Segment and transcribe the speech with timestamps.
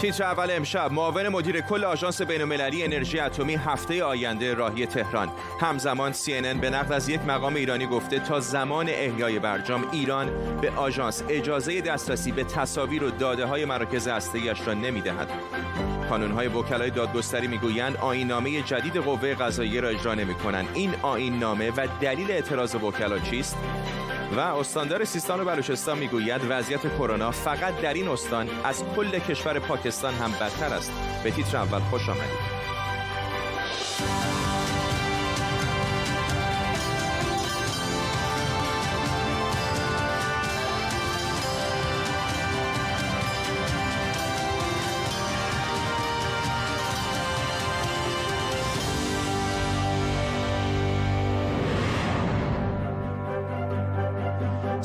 [0.00, 5.28] تیتر اول امشب معاون مدیر کل آژانس بین‌المللی انرژی اتمی هفته آینده راهی تهران.
[5.60, 10.30] همزمان CNN به نقل از یک مقام ایرانی گفته تا زمان احیای برجام ایران
[10.60, 15.28] به آژانس اجازه دسترسی به تصاویر و داده های مراکز هسته‌ایش را نمی‌دهد.
[16.10, 20.68] های وکلای دادگستری می‌گویند نامه جدید قوه قضاییه را اجرا نمی‌کنند.
[20.74, 23.56] این آیین نامه و دلیل اعتراض وکلا چیست؟
[24.32, 29.58] و استاندار سیستان و بلوچستان می‌گوید وضعیت کرونا فقط در این استان از کل کشور
[29.58, 30.92] پاکستان هم بدتر است.
[31.24, 32.55] به تیتر اول خوش آمدید.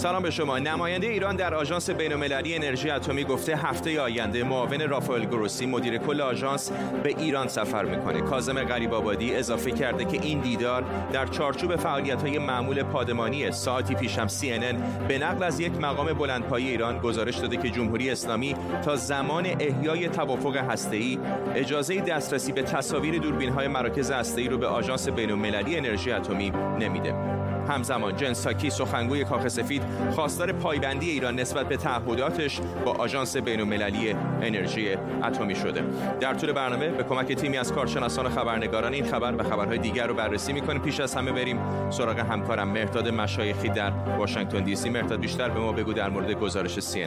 [0.02, 0.60] سلام به شما.
[0.60, 6.22] نماینده ایران در آژانس بین‌المللی انرژی اتمی گفته هفته آینده معاون رافائل گروسی مدیر کل
[6.22, 6.72] آژانس
[7.04, 8.22] به ایران سفر می‌کنه.
[8.22, 14.18] کاظم غریب آبادی اضافه کرده که این دیدار در چارچوب فعالیت‌های معمول پادمانی ساعتی پیش
[14.18, 18.96] هم CNN به نقل از یک مقام بلندپایه ایران گزارش داده که جمهوری اسلامی تا
[18.96, 21.20] زمان احیای توافق هسته‌ای
[21.56, 27.41] اجازه دسترسی به تصاویر دوربین‌های مراکز هسته‌ای رو به آژانس بین‌المللی انرژی اتمی نمیده.
[27.72, 29.84] همزمان جنساکی سخنگوی کاخ سفید
[30.16, 35.84] خواستار پایبندی ایران نسبت به تعهداتش با آژانس بین‌المللی انرژی اتمی شده.
[36.20, 40.08] در طول برنامه به کمک تیمی از کارشناسان و خبرنگاران این خبر و خبرهای دیگر
[40.08, 40.82] رو بررسی می‌کنیم.
[40.82, 44.90] پیش از همه بریم سراغ همکارم مرداد مشایخی در واشنگتن دی سی.
[44.90, 47.06] مرداد بیشتر به ما بگو در مورد گزارش سی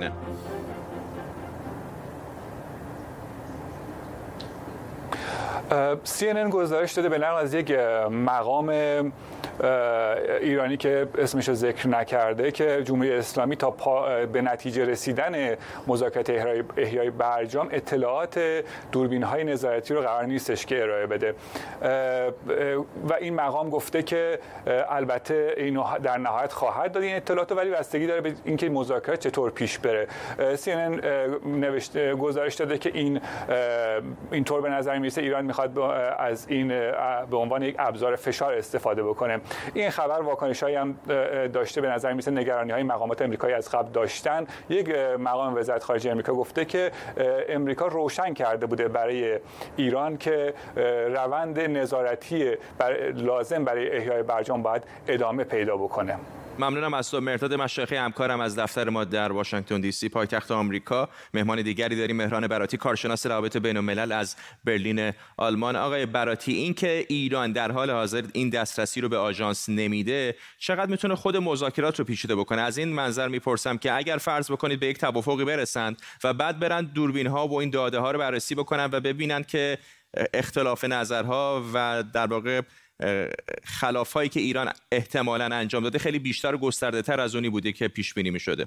[6.05, 7.71] CNN گزارش داده به نقل از یک
[8.11, 8.73] مقام
[10.41, 13.71] ایرانی که اسمش رو ذکر نکرده که جمهوری اسلامی تا
[14.33, 16.31] به نتیجه رسیدن مذاکرات
[16.77, 18.41] احیای برجام اطلاعات
[18.93, 21.35] دوربین های نظارتی رو قرار نیستش که ارائه بده.
[23.09, 24.39] و این مقام گفته که
[24.89, 29.51] البته اینو در نهایت خواهد داد این اطلاعات ولی بستگی داره به اینکه مذاکرات چطور
[29.51, 30.07] پیش بره.
[30.39, 31.07] CNN
[31.47, 33.21] نوشته گزارش داده که این
[34.33, 35.79] اینطور به نظر می‌رسه ایران می‌خواد
[36.19, 36.69] از این
[37.31, 39.41] به عنوان یک ابزار فشار استفاده بکنه.
[39.75, 40.95] این خبر واکنش هم
[41.53, 44.47] داشته به نظر میسه نگرانی های مقامات امریکایی از قبل داشتن.
[44.69, 44.89] یک
[45.19, 46.91] مقام وزارت خارجه امریکا گفته که
[47.49, 49.39] امریکا روشن کرده بوده برای
[49.77, 50.55] ایران که
[51.15, 52.57] روند نظارتی
[53.15, 56.17] لازم برای احیای برجام باید ادامه پیدا بکنه.
[56.59, 61.09] ممنونم از تو مرتاد مشایخی همکارم از دفتر ما در واشنگتن دی سی پایتخت آمریکا.
[61.35, 65.77] مهمان دیگری داریم مهران براتی کارشناس روابط بین الملل از برلین آلمان.
[65.77, 71.15] آقای براتی اینکه ایران در حال حاضر این دسترسی رو به آژانس نمیده چقدر می‌تونه
[71.15, 74.99] خود مذاکرات رو پیچیده بکنه؟ از این منظر می‌پرسم که اگر فرض بکنید به یک
[74.99, 79.01] توافقی برسند و بعد برند دوربین ها و این داده ها رو بررسی بکنن و
[79.01, 79.79] ببینن که
[80.35, 82.61] اختلاف نظرها و در واقع
[83.65, 87.89] خلافهایی که ایران احتمالا انجام داده خیلی بیشتر و گسترده تر از اونی بوده که
[87.89, 88.67] پیش بینی می شده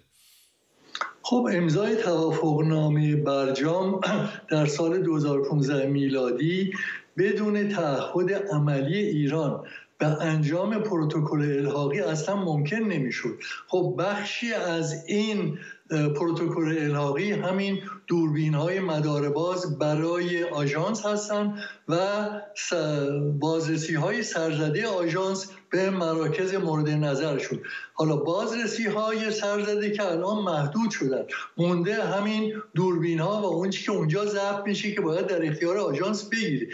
[1.21, 4.01] خب امضای توافقنامه برجام
[4.49, 6.73] در سال 2015 میلادی
[7.17, 9.63] بدون تعهد عملی ایران
[9.97, 13.39] به انجام پروتکل الحاقی اصلا ممکن نمی‌شد.
[13.67, 15.59] خب بخشی از این
[15.89, 22.29] پروتکل الحاقی همین دوربین های مدارباز برای آژانس هستند و
[23.39, 27.59] بازرسی های سرزده آژانس به مراکز مورد نظرشون.
[27.93, 31.25] حالا بازرسی های سرزده که الان محدود شدن
[31.57, 36.29] مونده همین دوربین ها و اون که اونجا ضبط میشه که باید در اختیار آژانس
[36.29, 36.67] بگیره.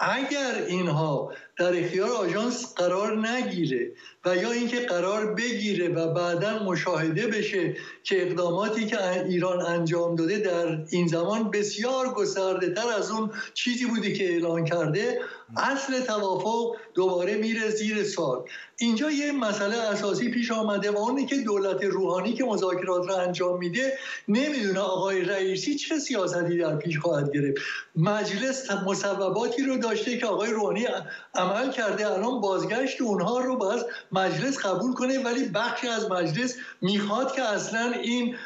[0.00, 3.90] اگر اینها در اختیار آژانس قرار نگیره
[4.28, 10.38] و یا اینکه قرار بگیره و بعدا مشاهده بشه که اقداماتی که ایران انجام داده
[10.38, 15.20] در این زمان بسیار گسترده تر از اون چیزی بودی که اعلان کرده
[15.56, 18.44] اصل توافق دوباره میره زیر سال
[18.76, 23.58] اینجا یه مسئله اساسی پیش آمده و اونی که دولت روحانی که مذاکرات را انجام
[23.58, 27.62] میده نمی‌دونه آقای رئیسی چه سیاستی در پیش خواهد گرفت.
[27.96, 30.86] مجلس مصوباتی رو داشته که آقای روحانی
[31.34, 33.84] عمل کرده الان بازگشت اونها رو باز
[34.18, 38.36] مجلس قبول کنه ولی بخشی از مجلس می‌خواد که اصلا این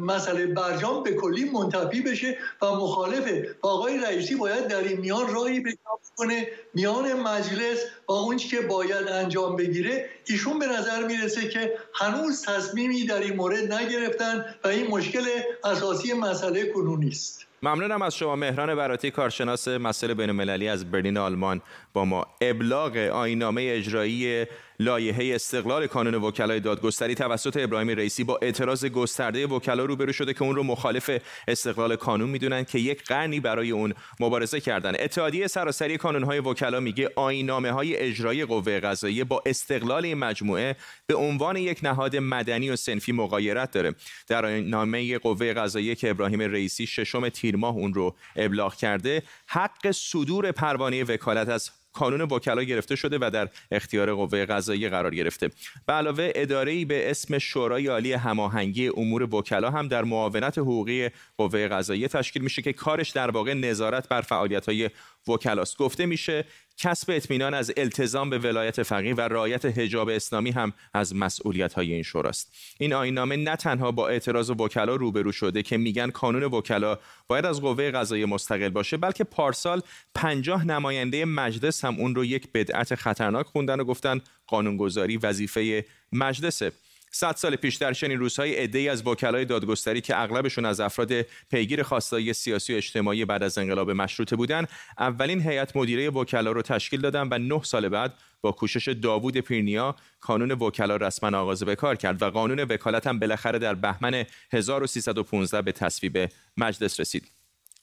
[0.00, 5.34] مسئله برجام به کلی منتفی بشه و مخالفه و آقای رئیسی باید در این میان
[5.34, 5.78] راهی پیدا
[6.16, 6.46] کنه.
[6.74, 13.06] میان مجلس با اون که باید انجام بگیره ایشون به نظر می‌رسه که هنوز تصمیمی
[13.06, 15.24] در این مورد نگرفتن و این مشکل
[15.64, 21.18] اساسی مسئله کنونی است ممنونم از شما مهران براتی کارشناس مسئله بین المللی از برلین
[21.18, 21.62] آلمان
[21.92, 22.26] با ما.
[22.40, 24.46] ابلاغ آینامه اجرایی
[24.80, 30.42] لایحه استقلال کانون وکلای دادگستری توسط ابراهیم رئیسی با اعتراض گسترده وکلا روبرو شده که
[30.42, 31.10] اون رو مخالف
[31.48, 34.92] استقلال کانون می‌دونن که یک قرنی برای اون مبارزه کردن.
[34.98, 41.14] اتحادیه سراسری کانونهای وکلا میگه آینامه های اجرایی قوه قضاییه با استقلال این مجموعه به
[41.14, 43.94] عنوان یک نهاد مدنی و سنفی مغایرت داره.
[44.28, 49.90] در آینامه قوه قضاییه که ابراهیم رئیسی ششم تیر ماه اون رو ابلاغ کرده حق
[49.90, 55.50] صدور پروانه وکالت از کانون وکلا گرفته شده و در اختیار قوه قضاییه قرار گرفته.
[55.86, 61.08] به علاوه اداره به اسم شورای عالی هماهنگی امور وکلا هم در معاونت حقوقی
[61.38, 64.90] قوه قضاییه تشکیل میشه که کارش در واقع نظارت بر فعالیت های
[65.28, 66.44] وکلاست گفته میشه
[66.80, 71.92] کسب اطمینان از التزام به ولایت فقیه و رعایت حجاب اسلامی هم از مسئولیت های
[71.92, 72.52] این شوراست.
[72.78, 77.60] این آینامه نه تنها با اعتراض وکلا روبرو شده که میگن کانون وکلا باید از
[77.60, 79.82] قوه قضایی مستقل باشه بلکه پارسال
[80.14, 86.72] پنجاه نماینده مجلس هم اون رو یک بدعت خطرناک خوندن و گفتن قانونگذاری وظیفه مجلسه.
[87.10, 91.12] صد سال پیش در چنین روزهای عده‌ای از وکلای دادگستری که اغلبشون از افراد
[91.50, 94.68] پیگیر خواستای سیاسی و اجتماعی بعد از انقلاب مشروطه بودند
[94.98, 99.96] اولین هیئت مدیره وکلا رو تشکیل دادن و نه سال بعد با کوشش داوود پیرنیا
[100.20, 105.62] کانون وکلا رسما آغاز به کار کرد و قانون وکالت هم بالاخره در بهمن 1315
[105.62, 107.39] به تصویب مجلس رسید.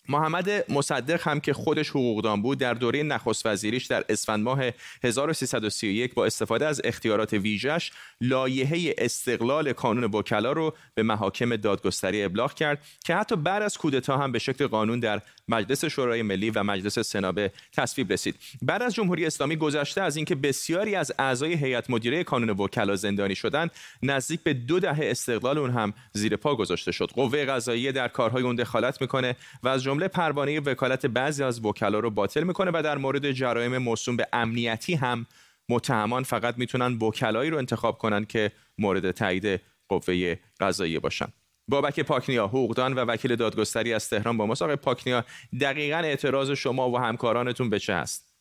[0.09, 4.63] محمد مصدق هم که خودش حقوقدان بود در دوره نخست وزیریش در اسفند ماه
[5.03, 12.53] 1331 با استفاده از اختیارات ویژش لایحه استقلال کانون وکلا رو به محاکم دادگستری ابلاغ
[12.53, 16.63] کرد که حتی بعد از کودتا هم به شکل قانون در مجلس شورای ملی و
[16.63, 18.35] مجلس سنا به تصویب رسید.
[18.61, 23.35] بعد از جمهوری اسلامی گذشته از اینکه بسیاری از اعضای هیئت مدیره کانون وکلا زندانی
[23.35, 23.71] شدند
[24.03, 27.11] نزدیک به دو دهه استقلال اون هم زیر پا گذاشته شد.
[27.15, 32.09] قوه قضاییه در کارهای اون دخالت می‌کنه و از پروانه وکالت بعضی از وکلا رو
[32.09, 35.25] باطل می‌کنه و در مورد جرایم موسوم به امنیتی هم
[35.69, 41.27] متهمان فقط می‌تونن وکلایی رو انتخاب کنن که مورد تایید قوه قضاییه باشن.
[41.69, 44.75] بابک پاکنیا حقوقدان و وکیل دادگستری از تهران با ما.
[44.75, 45.25] پاکنیا
[45.61, 48.33] دقیقا اعتراض شما و همکارانتون به چه است؟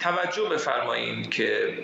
[0.00, 1.74] توجه بفرمایید که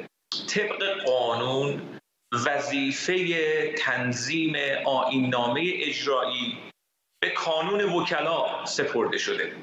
[0.48, 1.98] طبق قانون
[2.46, 4.54] وظیفه تنظیم
[4.86, 6.58] آیننامه اجرایی
[7.22, 9.56] به کانون وکلا سپرده شده.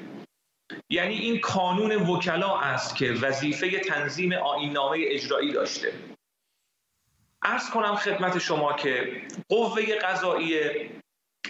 [0.90, 5.92] یعنی این کانون وکلا است که وظیفه تنظیم آیننامه اجرایی داشته.
[7.42, 10.60] ارز کنم خدمت شما که قوه قضایی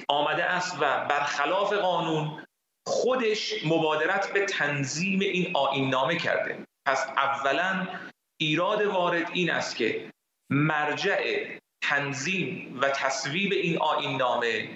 [0.09, 2.47] آمده است و برخلاف قانون
[2.87, 6.67] خودش مبادرت به تنظیم این آیننامه کرده.
[6.87, 7.89] پس اولا
[8.41, 10.11] ایراد وارد این است که
[10.53, 11.47] مرجع
[11.83, 14.69] تنظیم و تصویب این آین نامه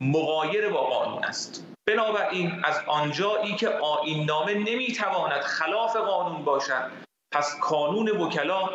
[0.00, 1.66] مغایر با قانون است.
[1.88, 6.90] بنابراین از آنجایی که آین نامه نمی‌تواند خلاف قانون باشد
[7.32, 8.70] پس کانون وکلا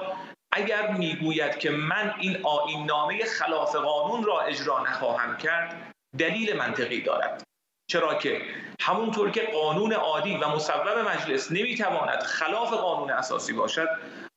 [0.51, 7.01] اگر می‌گوید که من این آین نامه خلاف قانون را اجرا نخواهم کرد دلیل منطقی
[7.01, 7.43] دارد.
[7.87, 8.41] چرا که
[8.81, 13.87] همونطور که قانون عادی و مصوب مجلس نمی‌تواند خلاف قانون اساسی باشد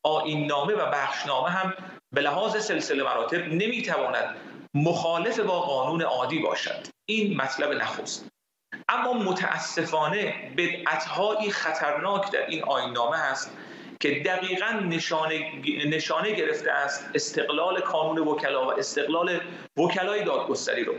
[0.05, 1.75] آین نامه و بخشنامه هم
[2.15, 4.37] به لحاظ سلسله مراتب نمی‌تواند
[4.75, 6.87] مخالف با قانون عادی باشد.
[7.09, 8.29] این مطلب نخست.
[8.89, 13.57] اما متاسفانه بدعتهایی خطرناک در این آینامه هست
[14.01, 15.53] که دقیقا نشانه,
[15.87, 19.41] نشانه گرفته است استقلال کانون وکلا و استقلال
[19.77, 20.95] وکلای دادگستری رو.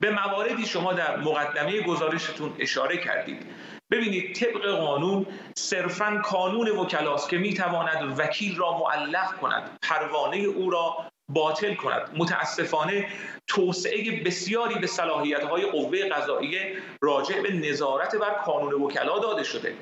[0.00, 3.46] به مواردی شما در مقدمه گزارشتون اشاره کردید.
[3.90, 10.96] ببینید طبق قانون صرفا کانون وکلاست که می‌تواند وکیل را معلق کند پروانه او را
[11.28, 12.10] باطل کند.
[12.16, 13.08] متاسفانه
[13.46, 19.74] توسعه بسیاری به صلاحیت های قوه قضاییه راجع به نظارت بر کانون وکلا داده شده.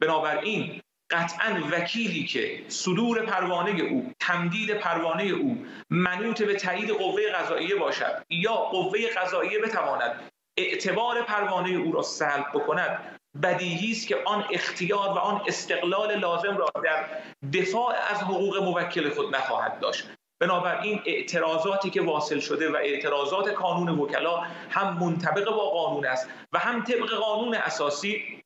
[0.00, 7.76] بنابراین قطعا وکیلی که صدور پروانه او تمدید پروانه او منوط به تایید قوه قضاییه
[7.76, 14.44] باشد یا قوه قضاییه بتواند اعتبار پروانه او را سلب بکند بدیهی است که آن
[14.52, 17.04] اختیار و آن استقلال لازم را در
[17.52, 20.08] دفاع از حقوق موکل خود نخواهد داشت.
[20.40, 26.58] بنابراین اعتراضاتی که واصل شده و اعتراضات کانون وکلا هم منطبق با قانون است و
[26.58, 28.42] هم طبق قانون اساسی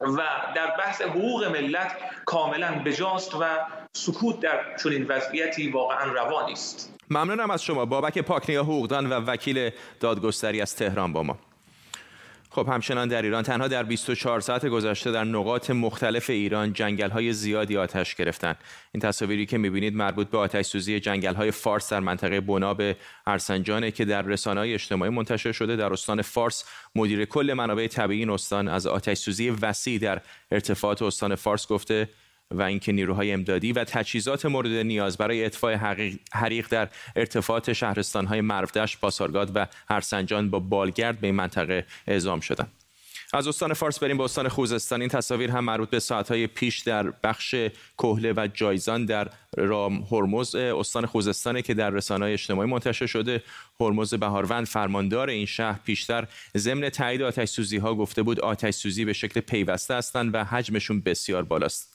[0.00, 0.22] و
[0.54, 1.92] در بحث حقوق ملت
[2.24, 3.44] کاملا بجاست و
[3.92, 7.84] سکوت در چنین وضعیتی واقعا روانی است ممنونم از شما.
[7.84, 9.70] بابک پاکنیا حقوقدان و وکیل
[10.00, 11.38] دادگستری از تهران با ما.
[12.54, 17.32] خب همچنان در ایران تنها در 24 ساعت گذشته در نقاط مختلف ایران جنگل های
[17.32, 18.54] زیادی آتش گرفتن
[18.92, 22.82] این تصاویری که می‌بینید مربوط به آتش سوزی جنگل های فارس در منطقه بناب
[23.26, 28.20] ارسنجانه که در رسانه های اجتماعی منتشر شده در استان فارس مدیر کل منابع طبیعی
[28.20, 30.20] این استان از آتش سوزی وسیع در
[30.52, 32.08] ارتفاعات استان فارس گفته
[32.58, 35.96] و اینکه نیروهای امدادی و تجهیزات مورد نیاز برای اطفاء
[36.32, 42.72] حریق در ارتفاعات شهرستانهای مرودشت، پاسارگاد و هرسنجان با بالگرد به این منطقه اعزام شدند.
[43.34, 45.00] از استان فارس بریم به استان خوزستان.
[45.00, 47.54] این تصاویر هم مربوط به ساعتهای پیش در بخش
[47.98, 53.42] کهله و جایزان در رام هرمز استان خوزستانه که در رسانه‌های اجتماعی منتشر شده.
[53.80, 59.04] هرمز بهاروند فرماندار این شهر پیشتر ضمن تایید آتش سوزی ها گفته بود آتش سوزی
[59.04, 61.93] به شکل پیوسته هستند و حجمشون بسیار بالاست.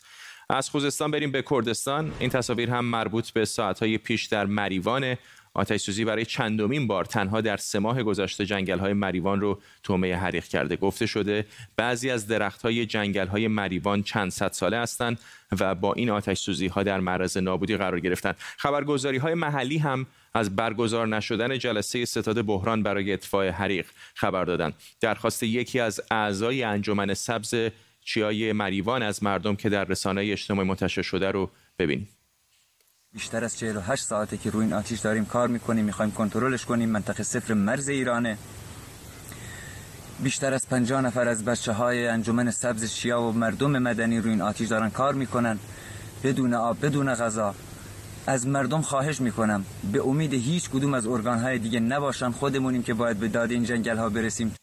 [0.50, 2.12] از خوزستان بریم به کردستان.
[2.20, 5.16] این تصاویر هم مربوط به ساعتهای پیش در مریوان.
[5.54, 10.16] آتش سوزی برای چندمین بار تنها در سه ماه گذشته جنگل های مریوان رو تومه
[10.16, 10.76] حریق کرده.
[10.76, 11.46] گفته شده
[11.78, 15.20] بعضی از درخت های جنگل های مریوان چند صد ساله هستند
[15.60, 20.06] و با این آتش سوزی ها در معرض نابودی قرار گرفتن خبرگزاری های محلی هم
[20.34, 24.74] از برگزار نشدن جلسه ستاد بحران برای اطفاء حریق خبر دادند.
[25.02, 27.56] درخواست یکی از اعضای انجمن سبز
[28.10, 31.50] چیای مریوان از مردم که در رسانه اجتماعی منتشر شده رو
[31.80, 32.10] ببینیم.
[33.14, 36.90] بیشتر از 48 ساعته که روی این آتیش داریم کار می‌کنیم می‌خوایم کنترلش کنیم.
[36.90, 38.38] منطقه صفر مرز ایرانه.
[40.24, 44.42] بیشتر از 50 نفر از بچه های انجمن سبز شیا و مردم مدنی روی این
[44.42, 45.60] آتیش دارن کار می‌کنن.
[46.24, 47.56] بدون آب بدون غذا.
[48.28, 49.66] از مردم خواهش می‌کنم.
[49.94, 52.32] به امید هیچ کدوم از ارگان های دیگه نباشن.
[52.32, 54.56] خودمونیم که باید به داد این جنگل ها برسیم.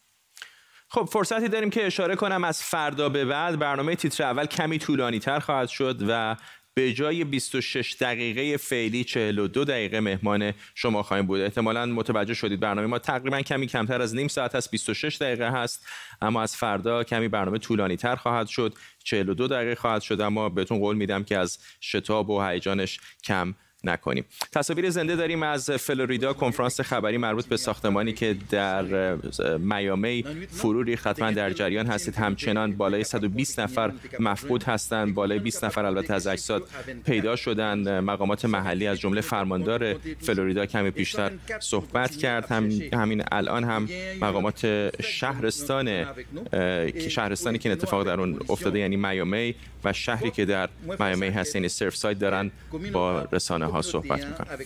[0.88, 3.58] خب فرصتی داریم که اشاره کنم از فردا به بعد.
[3.58, 6.36] برنامه تیتر اول کمی طولانی تر خواهد شد و
[6.74, 11.40] به جای 26 دقیقه فعلی 42 دقیقه مهمان شما خواهیم بود.
[11.40, 15.86] احتمالا متوجه شدید برنامه ما تقریبا کمی کمتر از نیم ساعت است 26 دقیقه هست.
[16.22, 18.74] اما از فردا کمی برنامه طولانی تر خواهد شد.
[19.04, 23.54] 42 دقیقه خواهد شد اما بهتون قول میدم که از شتاب و هیجانش کم
[23.88, 24.24] نکنیم.
[24.52, 29.14] تصاویر زنده داریم از فلوریدا کنفرانس خبری مربوط به ساختمانی که در
[29.56, 31.06] میامی فرو ریخت.
[31.06, 32.14] حتما در جریان هستید.
[32.14, 35.14] همچنان بالای 120 نفر مفقود هستند.
[35.14, 36.68] بالای 20 نفر البته از اجساد
[37.04, 37.88] پیدا شدند.
[37.88, 42.46] مقامات محلی از جمله فرماندار فلوریدا کمی پیشتر صحبت کرد.
[42.46, 43.88] هم همین الان هم
[44.20, 46.06] مقامات شهرستان
[47.08, 50.68] شهرستانی که اتفاق در اون افتاده یعنی میامی و شهری که در
[51.00, 52.50] میامی هست یعنی سرف ساید دارن
[52.92, 54.58] با رسانه ها صحبت می‌کنن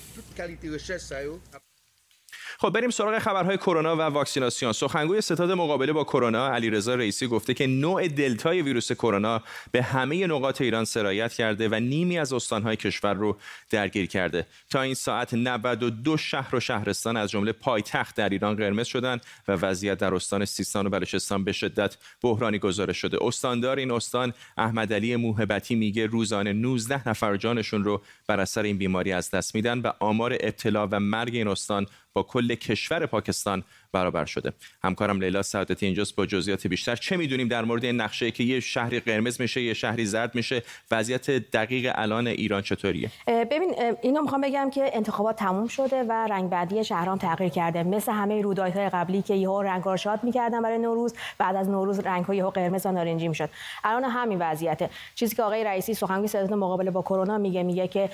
[2.63, 4.73] خب بریم سراغ خبرهای کرونا و واکسیناسیون.
[4.73, 10.27] سخنگوی ستاد مقابله با کرونا علیرضا رئیسی گفته که نوع دلتای ویروس کرونا به همه
[10.27, 13.37] نقاط ایران سرایت کرده و نیمی از استانهای کشور رو
[13.71, 14.47] درگیر کرده.
[14.71, 19.53] تا این ساعت 92 شهر و شهرستان از جمله پایتخت در ایران قرمز شدند و
[19.53, 23.19] وضعیت در استان سیستان و بلوچستان به شدت بحرانی گزارش شده.
[23.21, 28.79] استاندار این استان احمد علی موهبتی میگه روزانه 19 نفر جانشون رو بر اثر این
[28.79, 33.65] بیماری از دست میدن و آمار ابتلا و مرگ این استان با کل کشور پاکستان
[33.93, 34.53] برابر شده.
[34.85, 36.97] همکارم لیلا سعادتی اینجاست با جزئیات بیشتر.
[36.97, 40.63] چه می‌دونیم در مورد این نقشه که یه شهری قرمز میشه یه شهری زرد میشه
[40.91, 46.51] وضعیت دقیق الان ایران چطوریه؟ ببین اینو می‌خوام بگم که انتخابات تموم شده و رنگ
[46.51, 47.83] بعدی شهرام تغییر کرده.
[47.83, 52.25] مثل همه رویدادهای قبلی که یهو رنگ شاد می‌کردن برای نوروز بعد از نوروز رنگ
[52.25, 53.51] ها یهو قرمز و نارنجی می‌شد.
[53.85, 54.91] الان همین وضعیته.
[55.15, 58.11] چیزی که آقای رئیسی سخنگوی ستاد مقابله با کرونا میگه میگه که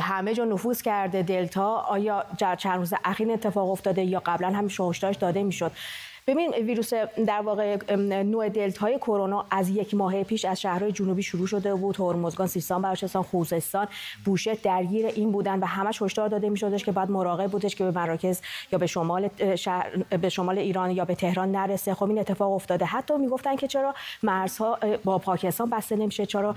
[0.00, 2.24] همه جا نفوذ کرده دلتا آیا
[2.58, 5.72] چند روز اخیر اتفاق افتاده یا قبلا هم شوشتاش داده می‌شد.
[6.28, 6.94] ببین ویروس
[7.26, 7.76] در واقع
[8.22, 12.00] نوع دلتا های کرونا از یک ماه پیش از شهرهای جنوبی شروع شده بود.
[12.00, 13.88] هرمزگان سیستان بلوچستان خوزستان
[14.24, 17.90] بوشهر درگیر این بودن و همش هشدار داده میشدش که بعد مراقب بودش که به
[17.90, 18.40] مراکز
[18.72, 21.94] یا به شمال شهر به شمال ایران یا به تهران نرسه.
[21.94, 22.84] خب این اتفاق افتاده.
[22.84, 26.54] حتی می‌گفتن که چرا مرزها با پاکستان بسته نمیشه چرا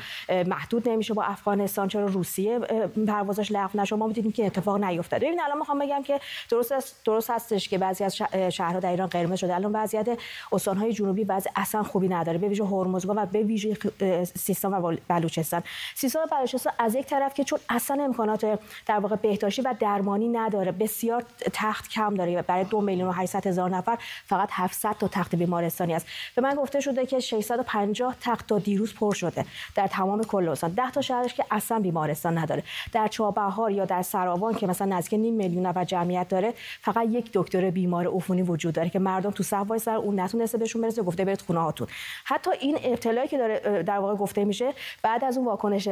[0.47, 2.59] محدود نمیشه با افغانستان چرا روسیه
[3.07, 3.95] پروازش لغو نشه.
[3.95, 5.25] ما دیدیم که اتفاق نیفتاده.
[5.25, 8.15] ببین الان می‌خوام بگم که درست درست هستش که بعضی از
[8.49, 9.60] شهرها در ایران قرمز شده.
[9.61, 10.19] الان وضعیت
[10.51, 12.37] استانهای جنوبی وضع اصلا خوبی نداره.
[12.37, 13.77] به ویژه هرمزگان و به ویژه
[14.23, 15.63] سیستان و بلوچستان.
[15.95, 20.27] سیستان و بلوچستان از یک طرف که چون اصلا امکانات در واقع بهداشتی و درمانی
[20.27, 25.07] نداره بسیار تخت کم داره برای دو میلیون و 800 هزار نفر فقط 700 تا
[25.07, 26.05] تخت بیمارستانی است.
[26.35, 30.71] به من گفته شده که 650 تخت تا دیروز پر شده در تمام کل استان.
[30.71, 32.63] 10 تا شهرش که اصلا بیمارستان نداره.
[32.93, 37.29] در چابهار یا در سراوان که مثلا نزدیک نیم میلیون نفر جمعیت داره فقط یک
[37.33, 41.25] دکتر بیمار عفونی وجود داره که مردم تو صف سر اون نتونسته بهشون برسه گفته
[41.25, 41.87] برید خونه هاتون.
[42.25, 45.89] حتی این ابتلایی که داره در واقع گفته میشه بعد از اون واکنش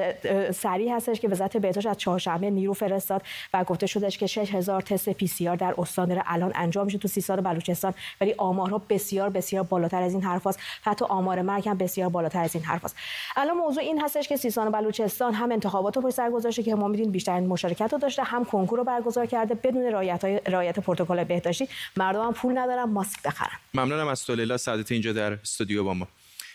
[0.54, 3.22] سریع هستش که وزارت بهداشت از چهارشنبه نیرو فرستاد
[3.54, 7.42] و گفته شدش که 6000 تست PCR در استان داره الان انجام میشه تو سیستان
[7.42, 7.94] بلوچستان.
[8.22, 12.56] ولی آمارها بسیار بسیار بالاتر از این حرفاست حتی آمار مرگ هم بسیار بالاتر از
[12.56, 12.96] این حرفاست
[13.36, 16.76] الان موضوع این هستش که سیستان و بلوچستان هم انتخابات رو پشت سر گذاشته که
[16.76, 21.24] ما می‌دونیم بیشترین مشارکت رو داشته هم کنکور رو برگزار کرده بدون رعایت رعایت پروتکل
[21.24, 21.70] بهداشتی.
[21.98, 26.08] مردم هم پول ندارن ماسک بخرن ممنونم از تولیلا سعادت اینجا در استودیو با ما.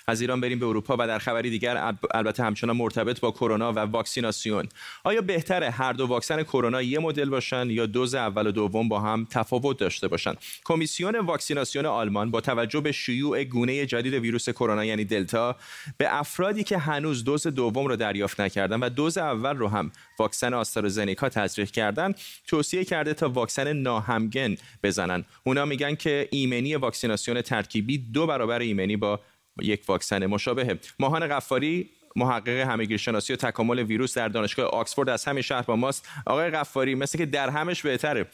[0.07, 3.79] از ایران بریم به اروپا و در خبری دیگر البته همچنان مرتبط با کرونا و
[3.79, 4.69] واکسیناسیون.
[5.05, 9.01] آیا بهتره هر دو واکسن کرونا یه مدل باشن یا دوز اول و دوم با
[9.01, 14.85] هم تفاوت داشته باشند کمیسیون واکسیناسیون آلمان با توجه به شیوع گونه جدید ویروس کرونا
[14.85, 15.57] یعنی دلتا
[15.97, 20.55] به افرادی که هنوز دوز دوم رو دریافت نکردن و دوز اول رو هم واکسن
[20.55, 22.15] آسترازنیکا تزریق کردن
[22.47, 25.25] توصیه کرده تا واکسن ناهمگن بزنن.
[25.45, 29.21] اونا میگن که ایمنی واکسیناسیون ترکیبی دو برابر ایمنی با
[29.63, 35.25] یک واکسن مشابه ماهان قفاری محقق همگیر شناسی و تکامل ویروس در دانشگاه آکسفورد از
[35.25, 36.09] همین شهر با ماست.
[36.27, 38.27] آقای قفاری مثل که در همش بهتره.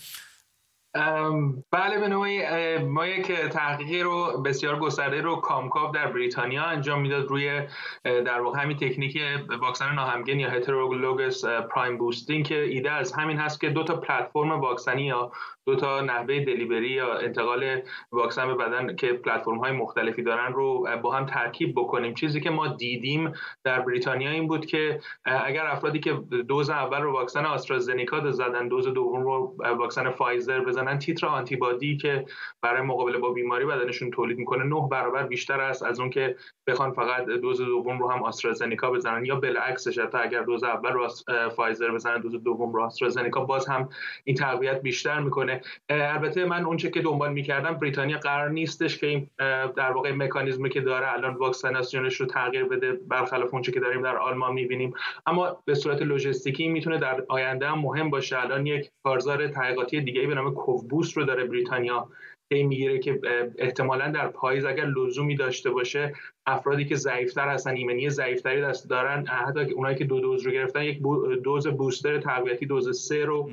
[1.72, 2.42] بله به نوعی
[2.78, 7.60] ما یک تحقیقی رو بسیار گسترده رو کامکاف در بریتانیا انجام می‌داد روی
[8.04, 9.18] در واقع همین تکنیک
[9.60, 14.50] واکسن ناهمگن یا هترولوگس پرایم بوستینگ که ایده از همین هست که دو تا پلتفرم
[14.50, 15.32] واکسنی یا
[15.66, 17.80] دو تا نحوه دلیوری یا انتقال
[18.12, 22.14] واکسن به بدن که پلتفرم های مختلفی دارن رو با هم ترکیب بکنیم.
[22.14, 23.32] چیزی که ما دیدیم
[23.64, 26.12] در بریتانیا این بود که اگر افرادی که
[26.48, 32.24] دوز اول رو واکسن آسترازنکا زدن دوز دوم رو واکسن فایزر بزنن تیتر آنتی‌بادی که
[32.62, 36.92] برای مقابله با بیماری بدنشون تولید می‌کنه نه برابر بیشتر است از اون که بخوان
[36.92, 41.08] فقط دوز دوم رو هم آسترازنکا بزنن یا بالعکسش حتی اگر دوز اول رو
[41.56, 43.88] فایزر بزنن دوز دوم رو آسترازنکا باز هم
[44.24, 45.60] این تقویت بیشتر می‌کنه.
[45.90, 49.30] البته من اونچه که دنبال می‌کردم بریتانیا قرار نیستش که این
[49.76, 54.16] در واقع مکانیزمی که داره الان واکسیناسیونش رو تغییر بده برخلاف اونچه که داریم در
[54.16, 54.94] آلمان می‌بینیم.
[55.26, 58.40] اما به صورت لوجستیکی می‌تونه در آینده هم مهم باشه.
[58.40, 62.08] الان یک کارزار تحقیقاتی دیگه به نام کووبوست رو داره بریتانیا
[62.52, 63.20] این می‌گیره که
[63.58, 66.14] احتمالا در پاییز اگر لزومی داشته باشه
[66.46, 70.82] افرادی که ضعیفتر هستن ایمنی ضعیفتری دست دارن حتی اونایی که دو دوز رو گرفتن
[70.82, 71.02] یک
[71.42, 73.50] دوز بوستر تقویتی دوز سه رو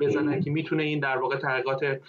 [0.00, 2.00] بزنن که می‌تونه این در واقع تحقیقات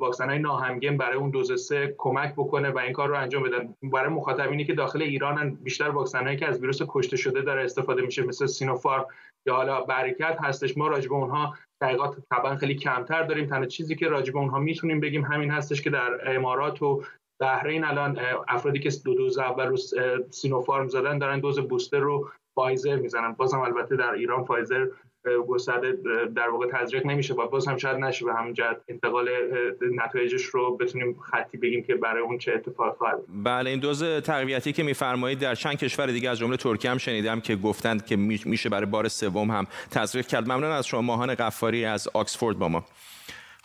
[0.00, 3.74] واکسن های ناهمگن برای اون دوز سه کمک بکنه و این کار رو انجام بدن
[3.82, 8.02] برای مخاطبینی که داخل ایرانن بیشتر واکسن هایی که از ویروس کشته شده داره استفاده
[8.02, 9.06] میشه مثل سینوفارم
[9.46, 10.76] یا حالا برکت هستش.
[10.76, 13.46] ما راجع به اونها تحقیقات طبعا خیلی کمتر داریم.
[13.46, 17.02] تنها چیزی که راجع به اونها می‌تونیم بگیم همین هستش که در امارات و
[17.40, 18.18] بحرین الان
[18.48, 19.76] افرادی که دو دوز اول رو
[20.30, 23.32] سینوفارم زدن دارن دوز booster رو فایزر می‌زنن.
[23.32, 24.86] بازم البته در ایران فایزر
[25.48, 25.92] گسترده
[26.36, 29.28] در واقع تزریق نمیشه و باز هم شاید نشه به همون جهت انتقال
[30.04, 34.72] نتایجش رو بتونیم خطی بگیم که برای اون چه اتفاق خواهد بله این دوز تقویتی
[34.72, 38.68] که میفرمایید در چند کشور دیگه از جمله ترکیه هم شنیدم که گفتند که میشه
[38.68, 40.44] برای بار سوم هم تزریق کرد.
[40.44, 42.84] ممنون از شما ماهان قفاری از آکسفورد با ما.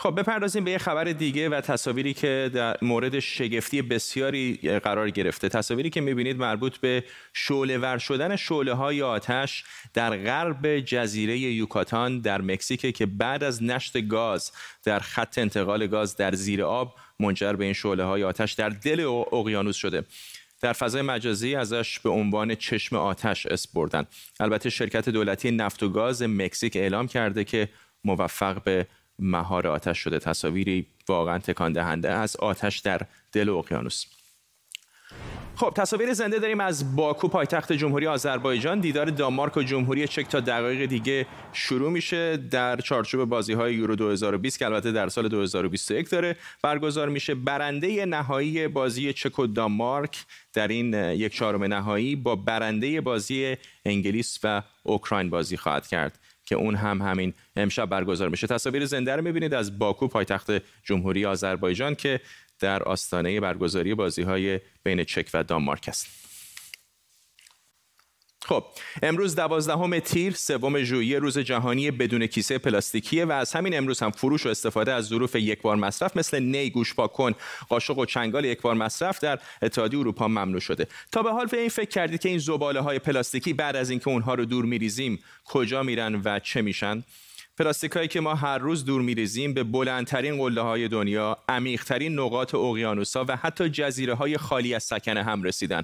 [0.04, 5.50] خب بپردازیم به یه خبر دیگه و تصاویری که در مورد شگفتی بسیاری قرار گرفته.
[5.50, 9.64] تصاویری که می‌بینید مربوط به شعله ور شدن شعله های آتش
[9.94, 14.52] در غرب جزیره یوکاتان در مکزیک که بعد از نشت گاز
[14.84, 19.00] در خط انتقال گاز در زیر آب منجر به این شعله های آتش در دل
[19.32, 20.04] اقیانوس شده.
[20.62, 24.06] در فضای مجازی ازش به عنوان چشم آتش اسم بردن.
[24.40, 27.70] البته شرکت دولتی نفت و گاز مکزیک اعلام کرده که
[28.04, 28.88] موفق به
[29.20, 34.06] مهار آتش شده تصاویری واقعا تکان دهنده از آتش در دل اقیانوس.
[35.56, 38.80] خب تصاویر زنده داریم از باکو پایتخت جمهوری آذربایجان.
[38.80, 43.96] دیدار دانمارک و جمهوری چک تا دقایق دیگه شروع میشه در چارچوب بازی های یورو
[43.96, 46.36] 2020 که البته در سال 2021 داره.
[46.62, 53.02] برگزار میشه برنده نهایی بازی چک و دانمارک در این یک چهارم نهایی با برنده
[53.02, 58.48] بازی انگلیس و اوکراین بازی خواهد کرد که اون هم همین امشب برگزار میشه.
[58.48, 60.52] تصاویر زنده رو می‌بینید از باکو پایتخت
[60.84, 62.20] جمهوری آذربایجان که
[62.60, 66.24] در آستانه برگزاری بازی های بین چک و دانمارک است.
[68.46, 68.64] خب
[69.04, 74.12] امروز دوازدهم تیر سوم ژوئیه روز جهانی بدون کیسه پلاستیکیه و از همین امروز هم
[74.12, 77.34] فروش و استفاده از ظروف یک بار مصرف مثل نی گوش کن
[77.70, 80.88] قاشق و چنگال یک بار مصرف در اتحادیه اروپا ممنوع شده.
[81.12, 84.10] تا به حال به این فکر کردید که این زباله های پلاستیکی بعد از اینکه
[84.10, 87.04] اونها رو دور میریزیم کجا میرن و چه میشن؟
[87.58, 92.56] پلاستیک هایی که ما هر روز دور میریزیم به بلندترین قله های دنیا، عمیقترین نقاط
[92.56, 95.84] اقیانوسا و حتی جزیره های خالی از سکنه هم رسیدن.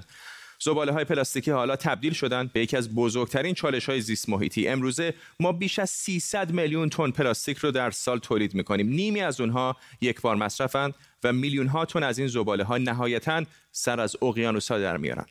[0.62, 5.14] زباله های پلاستیکی حالا تبدیل شدن به یکی از بزرگترین چالش های زیست محیطی امروزه
[5.40, 8.88] ما بیش از 300 میلیون تن پلاستیک رو در سال تولید می‌کنیم.
[8.88, 13.44] نیمی از اونها یک بار مصرفند و میلیون ها تن از این زباله ها نهایتا
[13.72, 15.26] سر از اقیانوس ها در میارن.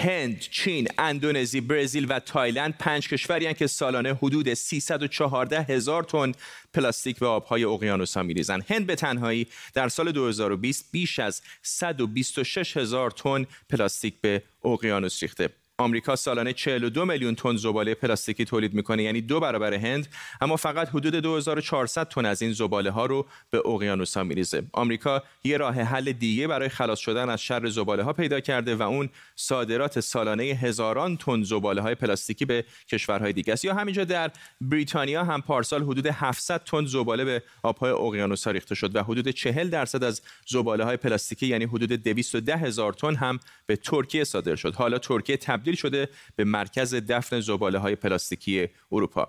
[0.00, 6.32] هند، چین، اندونزی، برزیل و تایلند پنج کشوری که سالانه حدود 314 هزار تن
[6.74, 8.64] پلاستیک به آبهای اقیانوس‌ها میریزند.
[8.68, 15.48] هند به تنهایی در سال 2020 بیش از 126 هزار تن پلاستیک به اقیانوس ریخته.
[15.80, 20.08] آمریکا سالانه 42 میلیون تن زباله پلاستیکی تولید می‌کنه یعنی دو برابر هند
[20.40, 24.62] اما فقط حدود 2400 تن از این زباله ها رو به اقیانوس ها میریزه.
[24.72, 28.82] آمریکا یه راه حل دیگه برای خلاص شدن از شر زباله ها پیدا کرده و
[28.82, 33.64] اون صادرات سالانه هزاران تن زباله های پلاستیکی به کشورهای دیگه است.
[33.64, 38.96] یا همینجا در بریتانیا هم پارسال حدود 700 تن زباله به آبهای اقیانوس ریخته شد
[38.96, 43.76] و حدود 40 درصد از زباله های پلاستیکی یعنی حدود 210 هزار تن هم به
[43.76, 44.74] ترکیه صادر شد.
[44.74, 49.28] حالا ترکیه تبدیل شده به مرکز دفن زباله های پلاستیکی اروپا.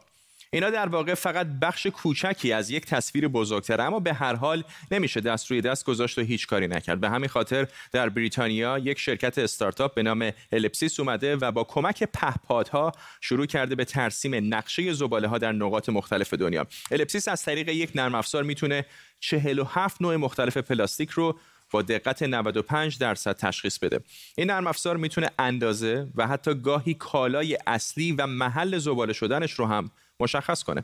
[0.53, 5.21] اینا در واقع فقط بخش کوچکی از یک تصویر بزرگتر اما به هر حال نمیشه
[5.21, 6.99] دست روی دست گذاشت و هیچ کاری نکرد.
[6.99, 12.03] به همین خاطر در بریتانیا یک شرکت استارتاپ به نام الپسیس اومده و با کمک
[12.03, 16.67] پهپادها شروع کرده به ترسیم نقشه زباله ها در نقاط مختلف دنیا.
[16.91, 18.85] الپسیس از طریق یک نرم افزار می‌تونه
[19.19, 21.39] 47 نوع مختلف پلاستیک رو
[21.71, 23.99] با دقت 95 درصد تشخیص بده.
[24.37, 29.65] این نرم افزار می‌تونه اندازه و حتی گاهی کالای اصلی و محل زباله شدنش رو
[29.65, 30.83] هم مشخص کنه.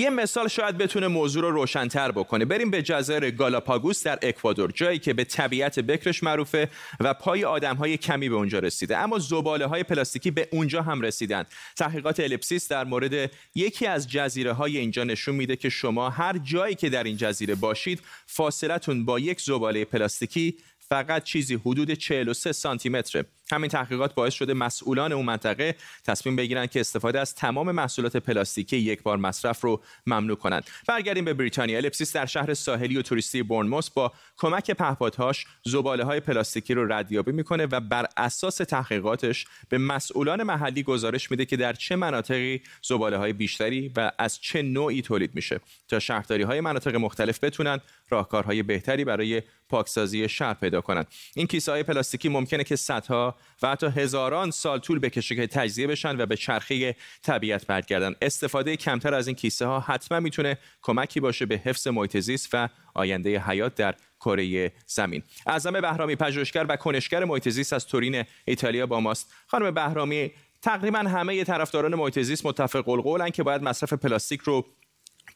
[0.00, 2.44] یه مثال شاید بتونه موضوع رو روشنتر بکنه.
[2.44, 6.68] بریم به جزایر گالاپاگوس در اکوادور جایی که به طبیعت بکرش معروفه
[7.00, 8.96] و پای آدم های کمی به اونجا رسیده.
[8.98, 11.44] اما زباله های پلاستیکی به اونجا هم رسیدن.
[11.76, 16.74] تحقیقات الپسیس در مورد یکی از جزیره های اینجا نشون میده که شما هر جایی
[16.74, 22.88] که در این جزیره باشید فاصلتون با یک زباله پلاستیکی فقط چیزی حدود 43 سانتی
[22.88, 23.24] متره.
[23.52, 28.76] همین تحقیقات باعث شده مسئولان اون منطقه تصمیم بگیرن که استفاده از تمام محصولات پلاستیکی
[28.76, 30.70] یک بار مصرف رو ممنوع کنند.
[30.88, 31.76] برگردیم به بریتانیا.
[31.76, 37.32] الپسیس در شهر ساحلی و توریستی بورنموس با کمک پهپادهاش زباله های پلاستیکی رو ردیابی
[37.32, 43.16] می‌کنه و بر اساس تحقیقاتش به مسئولان محلی گزارش میده که در چه مناطقی زباله
[43.16, 48.62] های بیشتری و از چه نوعی تولید میشه تا شهرداری های مناطق مختلف بتونن راهکارهای
[48.62, 51.06] بهتری برای پاکسازی شهر پیدا کنند.
[51.36, 55.86] این کیسه های پلاستیکی ممکنه که صدها و حتی هزاران سال طول بکشه که تجزیه
[55.86, 58.14] بشن و به چرخه طبیعت برگردن.
[58.22, 62.68] استفاده کمتر از این کیسه ها حتما می‌تونه کمکی باشه به حفظ محیط زیست و
[62.94, 65.22] آینده حیات در کره زمین.
[65.46, 69.32] اعظم بهرامی پژوهشگر و کنشگر محیط زیست از تورین ایتالیا با ماست.
[69.46, 70.30] خانم بهرامی
[70.62, 74.66] تقریبا همه طرفداران محیط زیست متفق القولن که باید مصرف پلاستیک رو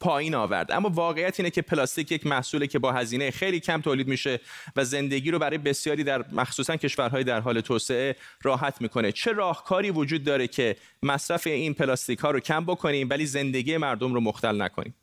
[0.04, 0.72] پایین آورد.
[0.72, 4.40] اما واقعیت اینه که پلاستیک یک محصوله که با هزینه خیلی کم تولید میشه
[4.76, 9.12] و زندگی رو برای بسیاری در مخصوصا کشورهای در حال توسعه راحت می‌کنه.
[9.12, 14.14] چه راهکاری وجود داره که مصرف این پلاستیک ها رو کم بکنیم ولی زندگی مردم
[14.14, 14.94] رو مختل نکنیم؟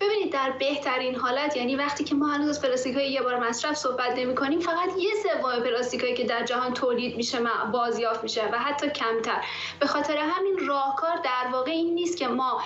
[0.00, 3.74] ببینید در بهترین حالت یعنی وقتی که ما هنوز از پلاستیک های یه بار مصرف
[3.76, 7.38] صحبت نمی کنیم فقط یه سوم پلاستیک که در جهان تولید میشه
[7.72, 9.44] بازیافت میشه و حتی کمتر.
[9.80, 12.62] به خاطر همین راهکار در واقع این نیست که ما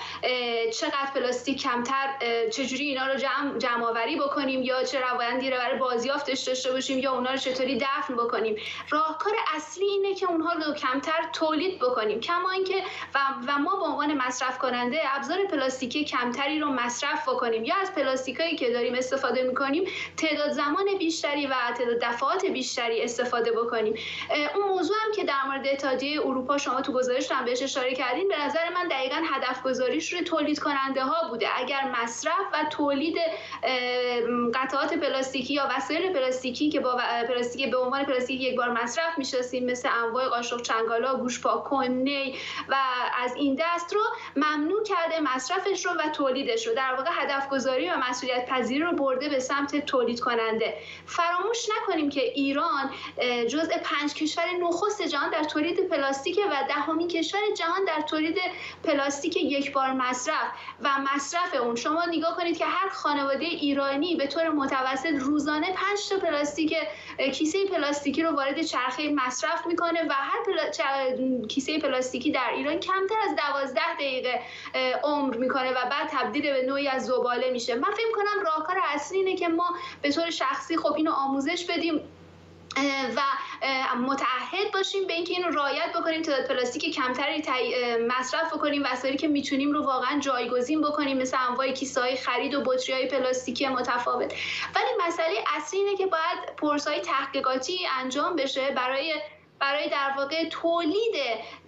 [0.72, 2.08] چقدر پلاستیک کمتر
[2.52, 6.98] چجوری اینا رو جمع, جمع آوری بکنیم یا چه روندی رو برای بازیافتش داشته باشیم
[6.98, 8.56] یا اونا رو چطوری دفن بکنیم.
[8.90, 12.20] راهکار اصلی اینه که اونها رو کمتر تولید بکنیم.
[12.20, 12.82] کما اینکه
[13.14, 17.64] و, و ما به عنوان مصرف کننده ابزار پلاستیکی کمتری رو مصرف مصرف بکنیم.
[17.64, 19.84] یا از پلاستیکایی که داریم استفاده می‌کنیم
[20.16, 23.94] تعداد زمان بیشتری و تعداد دفعات بیشتری استفاده بکنیم.
[24.54, 28.28] اون موضوع هم که در مورد اتحادیه اروپا شما تو گزارش هم بهش اشاره کردین
[28.28, 31.48] به نظر من دقیقا هدف گذاریش روی تولید کننده ها بوده.
[31.56, 33.16] اگر مصرف و تولید
[34.54, 39.70] قطعات پلاستیکی یا وسایل پلاستیکی که با پلاستیک به عنوان پلاستیک یک بار مصرف می‌شناسیم
[39.70, 42.76] مثل انواع قاشق چنگالا گوش پاک نی و
[43.22, 44.00] از این دست رو
[44.36, 46.74] ممنوع کرده مصرفش رو و تولیدش رو.
[46.74, 50.74] در در واقع هدف گذاری و مسئولیت پذیری رو برده به سمت تولید کننده
[51.06, 52.90] فراموش نکنیم که ایران
[53.48, 58.38] جزء پنج کشور نخست جهان در تولید پلاستیک و دهمین کشور جهان در تولید
[58.84, 61.76] پلاستیک یک بار مصرف و مصرف اون.
[61.76, 66.74] شما نگاه کنید که هر خانواده ایرانی به طور متوسط روزانه 5 تا پلاستیک
[67.32, 70.40] کیسه پلاستیکی رو وارد چرخه مصرف می‌کنه و هر
[71.48, 74.40] کیسه پلاستیکی در ایران کمتر از 12 دقیقه
[75.04, 77.74] عمر می‌کنه و بعد تبدیل به نوعی از زباله میشه.
[77.74, 82.00] من فکر کنم راهکار اصلی اینه که ما به طور شخصی خب اینو آموزش بدیم
[83.16, 83.20] و
[83.96, 87.42] متعهد باشیم به اینکه اینو رعایت بکنیم تعداد پلاستیک کمتری
[88.08, 92.62] مصرف بکنیم وسایلی که می‌تونیم رو واقعا جایگزین بکنیم مثل انواع کیسه های خرید و
[92.62, 94.34] بطری های پلاستیکی متفاوت.
[94.74, 99.14] ولی مسئله اصلی اینه که باید پرسای تحقیقاتی انجام بشه برای
[99.60, 101.14] برای در واقع تولید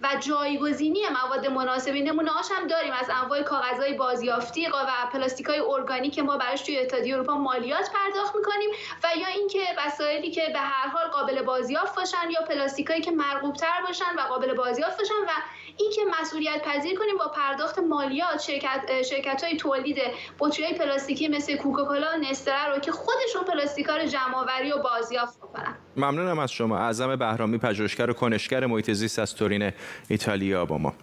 [0.01, 2.01] و جایگزینی مواد مناسبی.
[2.01, 4.71] نمونه هم داریم از انواع کاغذهای بازیافتی و
[5.13, 8.69] پلاستیک های ارگانیک ما براش توی اتحادیه اروپا مالیات پرداخت می‌کنیم
[9.03, 13.55] و یا اینکه وسایلی که به هر حال قابل بازیافت باشن یا پلاستیکایی که مرغوب
[13.55, 15.31] تر باشن و قابل بازیافت باشن و
[15.77, 19.97] اینکه مسئولیت پذیر کنیم با پرداخت مالیات شرکت شرکت های تولید
[20.39, 25.39] بطری پلاستیکی مثل کوکاکولا و نستره رو که خودشون پلاستیکا رو جمع آوری و بازیافت
[25.39, 26.77] کنن ممنونم از شما.
[26.77, 29.71] اعظم بهرامی پژوهشگر و کنشگر محیط زیست از تورین
[30.09, 30.93] ایتالیا با ما.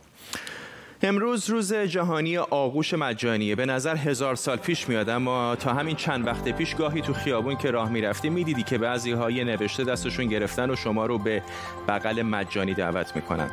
[1.03, 3.55] امروز روز جهانی آغوش مجانیه.
[3.55, 7.57] به نظر هزار سال پیش میاد اما تا همین چند وقت پیش گاهی تو خیابون
[7.57, 11.43] که راه می‌رفتی می‌دیدی که بعضی های نوشته دستشون گرفتن و شما رو به
[11.89, 13.51] بغل مجانی دعوت می‌کنن.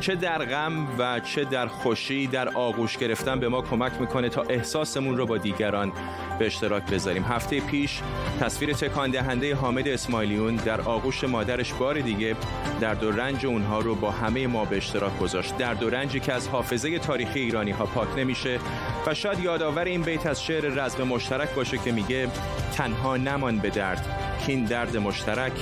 [0.00, 4.42] چه در غم و چه در خوشی در آغوش گرفتن به ما کمک می‌کنه تا
[4.42, 5.92] احساسمون رو با دیگران
[6.38, 7.22] به اشتراک بذاریم.
[7.22, 8.00] هفته پیش
[8.40, 12.36] تصویر تکان دهنده حامد اسماعیلیون در آغوش مادرش بار دیگه
[12.80, 15.56] در دو رنج اونها رو با همه ما به اشتراک گذاشت.
[15.56, 18.58] در دو رنجی که از حافظ حافظه تاریخی ایرانی ها پاک نمیشه
[19.06, 22.28] و شاید یادآور این بیت از شعر رزم مشترک باشه که میگه
[22.76, 24.06] تنها نمان به درد
[24.46, 25.52] که این درد مشترک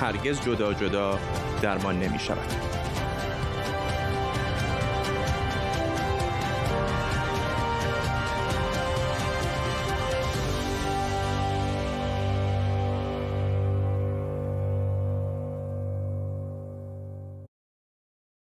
[0.00, 1.18] هرگز جدا جدا
[1.62, 2.79] درمان نمی شود